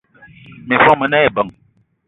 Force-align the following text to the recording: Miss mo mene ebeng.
Miss 0.67 0.81
mo 0.85 0.93
mene 0.99 1.17
ebeng. 1.27 1.51